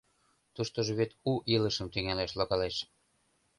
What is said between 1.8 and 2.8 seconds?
тӱҥалаш логалеш.